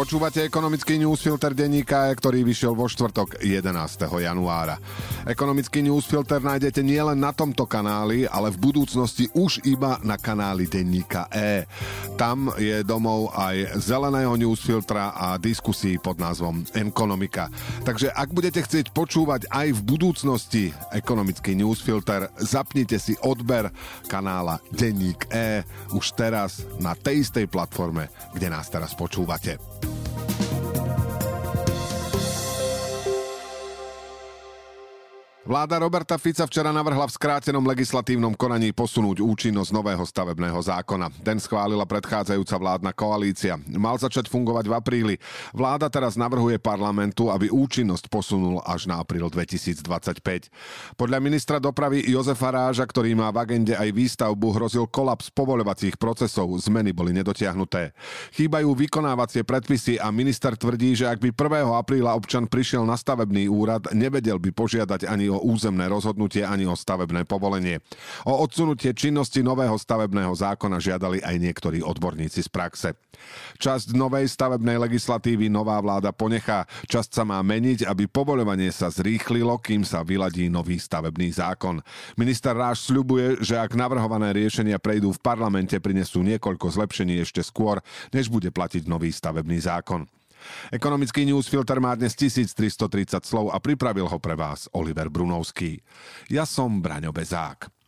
[0.00, 3.68] Počúvate ekonomický newsfilter denníka, ktorý vyšiel vo štvrtok 11.
[4.08, 4.80] januára.
[5.28, 11.28] Ekonomický newsfilter nájdete nielen na tomto kanáli, ale v budúcnosti už iba na kanáli denníka
[11.28, 11.68] E.
[12.16, 17.52] Tam je domov aj zeleného newsfiltra a diskusí pod názvom Ekonomika.
[17.84, 20.64] Takže ak budete chcieť počúvať aj v budúcnosti
[20.96, 23.68] ekonomický newsfilter, zapnite si odber
[24.08, 29.60] kanála Denník E už teraz na tej istej platforme, kde nás teraz počúvate.
[35.50, 41.10] Vláda Roberta Fica včera navrhla v skrátenom legislatívnom konaní posunúť účinnosť nového stavebného zákona.
[41.26, 43.58] Ten schválila predchádzajúca vládna koalícia.
[43.66, 45.14] Mal začať fungovať v apríli.
[45.50, 49.82] Vláda teraz navrhuje parlamentu, aby účinnosť posunul až na apríl 2025.
[50.94, 56.46] Podľa ministra dopravy Jozefa Ráža, ktorý má v agende aj výstavbu, hrozil kolaps povoľovacích procesov.
[56.62, 57.90] Zmeny boli nedotiahnuté.
[58.38, 61.74] Chýbajú vykonávacie predpisy a minister tvrdí, že ak by 1.
[61.74, 66.76] apríla občan prišiel na stavebný úrad, nevedel by požiadať ani o územné rozhodnutie ani o
[66.76, 67.80] stavebné povolenie.
[68.28, 72.88] O odsunutie činnosti nového stavebného zákona žiadali aj niektorí odborníci z praxe.
[73.60, 76.64] Časť novej stavebnej legislatívy nová vláda ponechá.
[76.88, 81.84] Časť sa má meniť, aby povoľovanie sa zrýchlilo, kým sa vyladí nový stavebný zákon.
[82.16, 87.84] Minister Ráš sľubuje, že ak navrhované riešenia prejdú v parlamente, prinesú niekoľko zlepšení ešte skôr,
[88.12, 90.08] než bude platiť nový stavebný zákon.
[90.70, 95.80] Ekonomický newsfilter má dnes 1330 slov a pripravil ho pre vás Oliver Brunovský.
[96.28, 97.80] Ja som Braňo Bezák.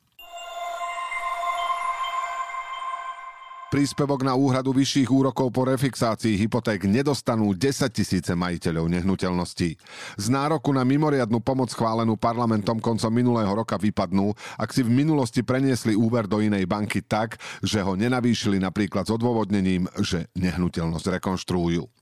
[3.73, 9.81] Príspevok na úhradu vyšších úrokov po refixácii hypoték nedostanú 10 tisíce majiteľov nehnuteľností.
[10.21, 15.41] Z nároku na mimoriadnu pomoc schválenú parlamentom koncom minulého roka vypadnú, ak si v minulosti
[15.41, 22.02] preniesli úver do inej banky tak, že ho nenavýšili napríklad s odôvodnením, že nehnuteľnosť rekonštruujú.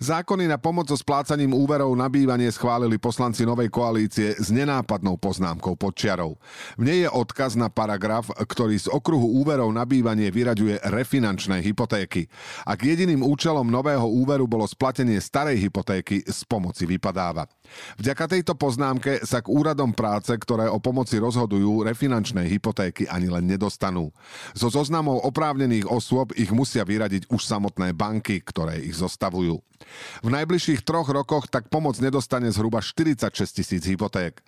[0.00, 5.76] Zákony na pomoc so splácaním úverov na bývanie schválili poslanci novej koalície s nenápadnou poznámkou
[5.76, 6.40] pod čiarou.
[6.80, 12.32] V nej je odkaz na paragraf, ktorý z okruhu úverov na bývanie vyraďuje refinančné hypotéky.
[12.64, 17.44] Ak jediným účelom nového úveru bolo splatenie starej hypotéky, z pomoci vypadáva.
[18.00, 23.44] Vďaka tejto poznámke sa k úradom práce, ktoré o pomoci rozhodujú, refinančné hypotéky ani len
[23.44, 24.16] nedostanú.
[24.56, 29.60] Zo zoznamov oprávnených osôb ich musia vyradiť už samotné banky, ktoré ich zostavujú.
[30.20, 34.40] V najbližších troch rokoch tak pomoc nedostane zhruba 46 tisíc hypoték.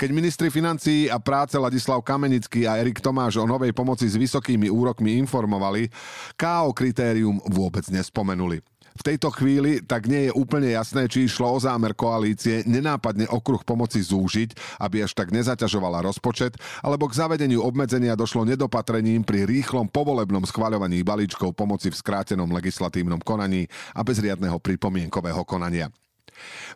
[0.00, 4.72] Keď ministri financií a práce Ladislav Kamenický a Erik Tomáš o novej pomoci s vysokými
[4.72, 5.92] úrokmi informovali,
[6.40, 8.64] KO kritérium vôbec nespomenuli.
[8.98, 13.62] V tejto chvíli tak nie je úplne jasné, či išlo o zámer koalície nenápadne okruh
[13.62, 19.86] pomoci zúžiť, aby až tak nezaťažovala rozpočet, alebo k zavedeniu obmedzenia došlo nedopatrením pri rýchlom
[19.86, 25.94] povolebnom schvaľovaní balíčkov pomoci v skrátenom legislatívnom konaní a bez riadneho pripomienkového konania.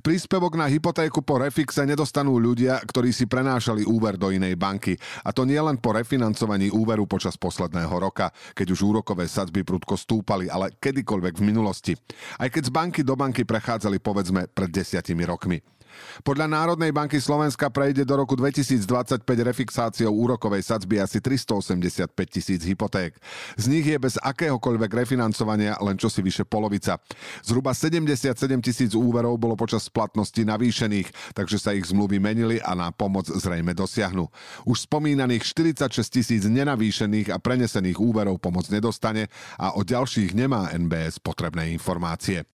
[0.00, 4.94] Príspevok na hypotéku po refixe nedostanú ľudia, ktorí si prenášali úver do inej banky.
[5.22, 9.94] A to nie len po refinancovaní úveru počas posledného roka, keď už úrokové sadzby prudko
[9.96, 11.92] stúpali, ale kedykoľvek v minulosti.
[12.38, 15.60] Aj keď z banky do banky prechádzali povedzme pred desiatimi rokmi.
[16.22, 23.16] Podľa Národnej banky Slovenska prejde do roku 2025 refixáciou úrokovej sadzby asi 385 tisíc hypoték.
[23.56, 27.00] Z nich je bez akéhokoľvek refinancovania len čosi vyše polovica.
[27.40, 32.92] Zhruba 77 tisíc úverov bolo počas splatnosti navýšených, takže sa ich zmluvy menili a na
[32.92, 34.28] pomoc zrejme dosiahnu.
[34.68, 41.18] Už spomínaných 46 tisíc nenavýšených a prenesených úverov pomoc nedostane a o ďalších nemá NBS
[41.18, 42.51] potrebné informácie.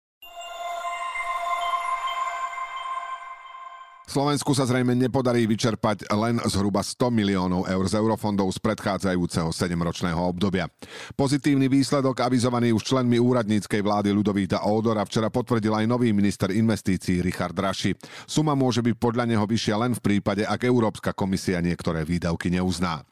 [4.07, 10.23] Slovensku sa zrejme nepodarí vyčerpať len zhruba 100 miliónov eur z eurofondov z predchádzajúceho 7-ročného
[10.23, 10.71] obdobia.
[11.19, 17.19] Pozitívny výsledok avizovaný už členmi úradníckej vlády Ludovíta Ódora včera potvrdil aj nový minister investícií
[17.19, 17.99] Richard Raši.
[18.31, 23.03] Suma môže byť podľa neho vyššia len v prípade, ak Európska komisia niektoré výdavky neuzná.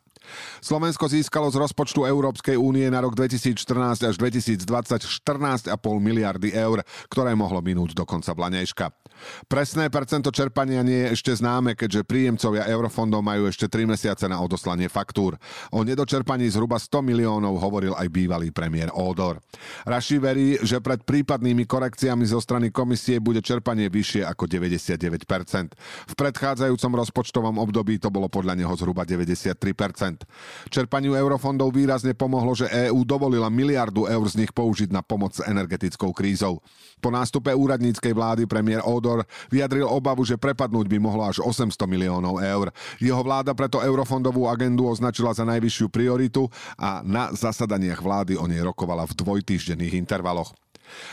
[0.65, 4.65] Slovensko získalo z rozpočtu Európskej únie na rok 2014 až 2020
[5.05, 5.69] 14,5
[6.01, 6.81] miliardy eur,
[7.13, 8.89] ktoré mohlo minúť do konca Blanejška.
[9.49, 14.41] Presné percento čerpania nie je ešte známe, keďže príjemcovia eurofondov majú ešte 3 mesiace na
[14.41, 15.37] odoslanie faktúr.
[15.73, 19.41] O nedočerpaní zhruba 100 miliónov hovoril aj bývalý premiér Ódor.
[19.89, 25.75] Raši verí, že pred prípadnými korekciami zo strany komisie bude čerpanie vyššie ako 99%.
[26.11, 30.25] V predchádzajúcom rozpočtovom období to bolo podľa neho zhruba 93%.
[30.69, 35.45] Čerpaniu eurofondov výrazne pomohlo, že EÚ dovolila miliardu eur z nich použiť na pomoc s
[35.45, 36.61] energetickou krízou.
[37.03, 42.41] Po nástupe úradníckej vlády premiér Odor vyjadril obavu, že prepadnúť by mohlo až 800 miliónov
[42.41, 42.73] eur.
[42.97, 46.49] Jeho vláda preto eurofondovú agendu označila za najvyššiu prioritu
[46.81, 50.57] a na zasadaniach vlády o nej rokovala v dvojtýždenných intervaloch.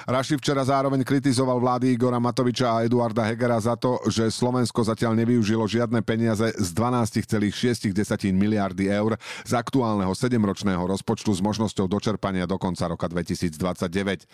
[0.10, 5.16] Raši včera zároveň kritizoval vlády Igora Matoviča a Eduarda Hegera za to, že Slovensko zatiaľ
[5.22, 7.94] nevyužilo žiadne peniaze z 12,6
[8.34, 9.16] miliardy eur
[9.46, 14.26] z aktuálneho 7-ročného rozpočtu s možnosťou dočerpania do konca roka 2029.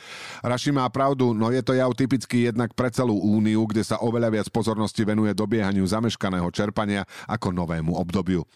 [0.42, 4.32] Raši má pravdu, no je to jav typický jednak pre celú úniu, kde sa oveľa
[4.32, 8.48] viac pozornosti venuje dobiehaniu zameškaného čerpania ako novému obdobiu.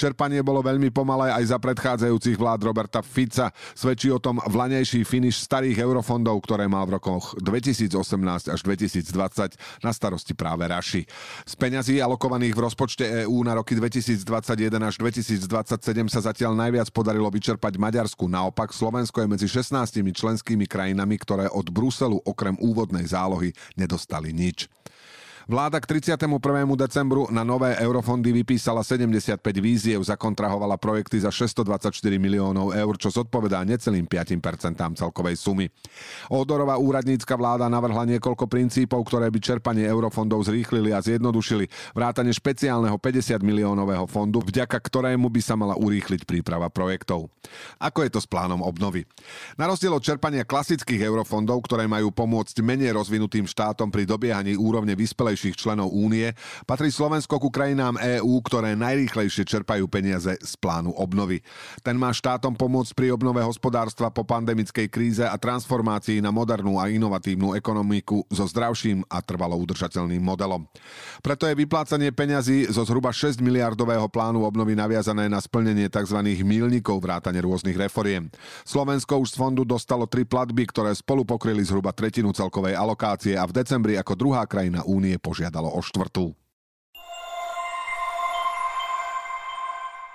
[0.00, 3.52] Čerpanie bolo veľmi pomalé aj za predchádzajúcich vlád Roberta Fica.
[3.76, 7.92] Svedčí o tom vlanejší finish starých eurofondov, ktoré mal v rokoch 2018
[8.48, 11.04] až 2020 na starosti práve Raši.
[11.44, 14.24] Z peňazí alokovaných v rozpočte EÚ na roky 2021
[14.80, 15.44] až 2027
[16.08, 18.24] sa zatiaľ najviac podarilo vyčerpať Maďarsku.
[18.30, 24.70] Naopak Slovensko je medzi 16 členskými krajinami, ktoré od Bruselu okrem úvodnej zálohy nedostali nič.
[25.44, 26.24] Vláda k 31.
[26.72, 33.60] decembru na nové eurofondy vypísala 75 víziev, zakontrahovala projekty za 624 miliónov eur, čo zodpovedá
[33.60, 34.40] necelým 5%
[34.96, 35.68] celkovej sumy.
[36.32, 42.96] Odorová úradnícka vláda navrhla niekoľko princípov, ktoré by čerpanie eurofondov zrýchlili a zjednodušili, vrátane špeciálneho
[42.96, 47.28] 50 miliónového fondu, vďaka ktorému by sa mala urýchliť príprava projektov.
[47.76, 49.04] Ako je to s plánom obnovy?
[49.60, 54.96] Na rozdiel od čerpania klasických eurofondov, ktoré majú pomôcť menej rozvinutým štátom pri dobiehaní úrovne
[54.96, 56.30] vyspelej najrýchlejších členov únie,
[56.62, 61.42] patrí Slovensko ku krajinám EÚ, ktoré najrýchlejšie čerpajú peniaze z plánu obnovy.
[61.82, 66.86] Ten má štátom pomôcť pri obnove hospodárstva po pandemickej kríze a transformácii na modernú a
[66.86, 70.70] inovatívnu ekonomiku so zdravším a trvalo udržateľným modelom.
[71.18, 76.22] Preto je vyplácanie peňazí zo zhruba 6 miliardového plánu obnovy naviazané na splnenie tzv.
[76.46, 78.30] milníkov vrátane rôznych reforiem.
[78.62, 83.42] Slovensko už z fondu dostalo tri platby, ktoré spolu pokryli zhruba tretinu celkovej alokácie a
[83.42, 86.36] v decembri ako druhá krajina únie požiadalo o štvrtú.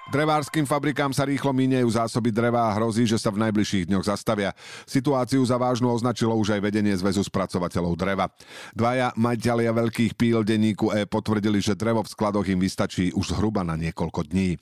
[0.09, 4.57] Drevárským fabrikám sa rýchlo míňajú zásoby dreva a hrozí, že sa v najbližších dňoch zastavia.
[4.89, 8.25] Situáciu za vážnu označilo už aj vedenie Zväzu spracovateľov dreva.
[8.73, 13.62] Dvaja majiteľia veľkých píl denníku E potvrdili, že drevo v skladoch im vystačí už zhruba
[13.62, 14.57] na niekoľko dní.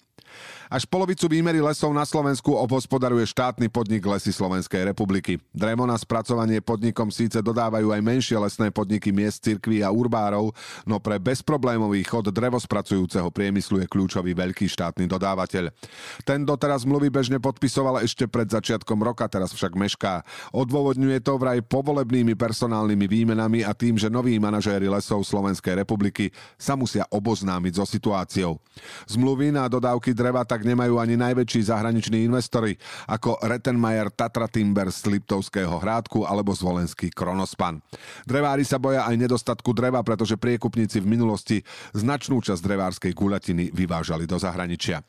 [0.67, 5.39] Až polovicu výmery lesov na Slovensku obhospodaruje štátny podnik Lesy Slovenskej republiky.
[5.55, 10.51] Drevo na spracovanie podnikom síce dodávajú aj menšie lesné podniky miest, cirkví a urbárov,
[10.83, 15.71] no pre bezproblémový chod drevospracujúceho priemyslu je kľúčový veľký štátny dodávateľ.
[16.27, 20.25] Ten doteraz mluvy bežne podpisoval ešte pred začiatkom roka, teraz však mešká.
[20.51, 26.75] Odôvodňuje to vraj povolebnými personálnymi výmenami a tým, že noví manažéri lesov Slovenskej republiky sa
[26.75, 28.57] musia oboznámiť so situáciou.
[29.05, 32.73] Zmluvy na dodávky dreva tak nemajú ani najväčší zahraniční investori
[33.05, 37.77] ako Rettenmeier Tatra Timber z Liptovského hrádku alebo zvolenský Kronospan.
[38.25, 41.57] Drevári sa boja aj nedostatku dreva, pretože priekupníci v minulosti
[41.93, 45.05] značnú časť drevárskej guľatiny vyvážali do zahraničia.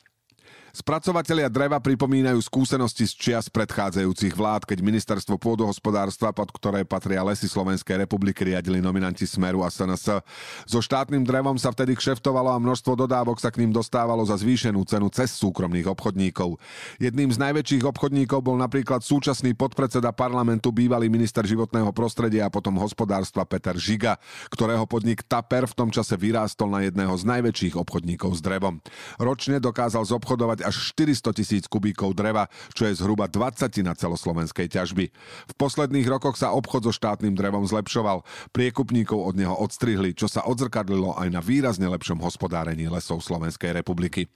[0.69, 7.49] Spracovatelia dreva pripomínajú skúsenosti z čias predchádzajúcich vlád, keď ministerstvo pôdohospodárstva, pod ktoré patria lesy
[7.49, 10.21] Slovenskej republiky, riadili nominanti Smeru a SNS.
[10.69, 14.85] So štátnym drevom sa vtedy kšeftovalo a množstvo dodávok sa k ním dostávalo za zvýšenú
[14.85, 16.61] cenu cez súkromných obchodníkov.
[17.01, 22.77] Jedným z najväčších obchodníkov bol napríklad súčasný podpredseda parlamentu, bývalý minister životného prostredia a potom
[22.77, 24.21] hospodárstva Peter Žiga,
[24.53, 28.77] ktorého podnik Taper v tom čase vyrástol na jedného z najväčších obchodníkov s drevom.
[29.17, 34.67] Ročne dokázal zobchodovať získať až 400 tisíc kubíkov dreva, čo je zhruba 20 na celoslovenskej
[34.67, 35.05] ťažby.
[35.47, 38.27] V posledných rokoch sa obchod so štátnym drevom zlepšoval.
[38.51, 44.27] Priekupníkov od neho odstrihli, čo sa odzrkadlilo aj na výrazne lepšom hospodárení lesov Slovenskej republiky.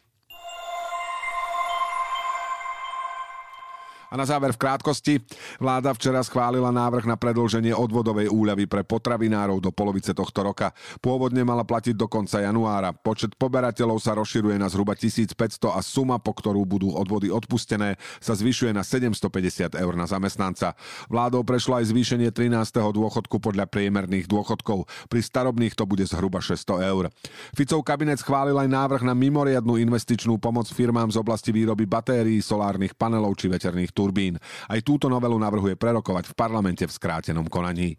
[4.13, 5.25] A na záver v krátkosti.
[5.57, 10.69] Vláda včera schválila návrh na predlženie odvodovej úľavy pre potravinárov do polovice tohto roka.
[11.01, 12.93] Pôvodne mala platiť do konca januára.
[12.93, 15.33] Počet poberateľov sa rozširuje na zhruba 1500
[15.73, 20.77] a suma, po ktorú budú odvody odpustené, sa zvyšuje na 750 eur na zamestnanca.
[21.09, 22.53] Vládou prešlo aj zvýšenie 13.
[22.93, 24.85] dôchodku podľa priemerných dôchodkov.
[25.09, 27.09] Pri starobných to bude zhruba 600 eur.
[27.57, 32.93] Ficov kabinet schválil aj návrh na mimoriadnú investičnú pomoc firmám z oblasti výroby batérií, solárnych
[32.93, 34.35] panelov či veterných tú turbín.
[34.67, 37.95] Aj túto novelu navrhuje prerokovať v parlamente v skrátenom konaní.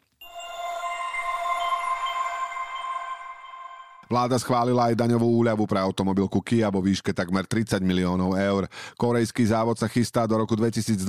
[4.04, 8.68] Vláda schválila aj daňovú úľavu pre automobilku Kia vo výške takmer 30 miliónov eur.
[9.00, 11.00] Korejský závod sa chystá do roku 2028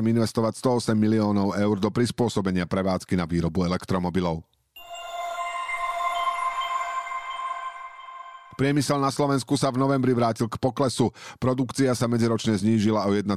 [0.00, 4.42] investovať 108 miliónov eur do prispôsobenia prevádzky na výrobu elektromobilov.
[8.58, 11.14] Priemysel na Slovensku sa v novembri vrátil k poklesu.
[11.38, 13.30] Produkcia sa medziročne znížila o 1,9%.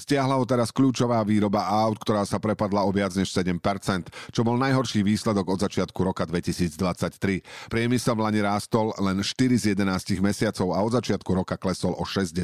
[0.00, 4.56] Stiahla ho teraz kľúčová výroba aut, ktorá sa prepadla o viac než 7%, čo bol
[4.56, 7.68] najhorší výsledok od začiatku roka 2023.
[7.68, 9.28] Priemysel v Lani rástol len 4
[9.60, 12.40] z 11 mesiacov a od začiatku roka klesol o 6%.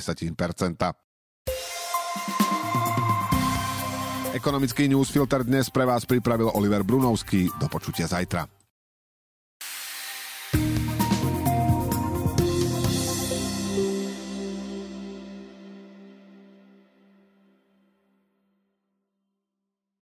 [4.33, 7.49] Ekonomický newsfilter dnes pre vás pripravil Oliver Brunovský.
[7.57, 8.62] Do počutia zajtra.